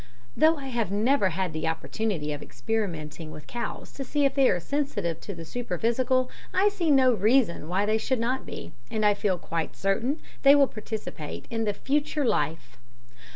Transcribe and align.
Though 0.35 0.57
I 0.57 0.69
have 0.69 0.89
never 0.91 1.29
had 1.29 1.53
the 1.53 1.67
opportunity 1.67 2.33
of 2.33 2.41
experimenting 2.41 3.29
with 3.29 3.45
cows 3.45 3.91
to 3.91 4.03
see 4.03 4.25
if 4.25 4.33
they 4.33 4.49
are 4.49 4.59
sensitive 4.59 5.19
to 5.19 5.35
the 5.35 5.45
superphysical, 5.45 6.31
I 6.51 6.69
see 6.69 6.89
no 6.89 7.13
reason 7.13 7.67
why 7.69 7.85
they 7.85 7.99
should 7.99 8.19
not 8.19 8.43
be, 8.43 8.71
and 8.89 9.05
I 9.05 9.13
feel 9.13 9.37
quite 9.37 9.75
certain 9.75 10.19
they 10.41 10.55
will 10.55 10.65
participate 10.65 11.45
in 11.51 11.65
"the 11.65 11.73
future 11.75 12.25
life." 12.25 12.79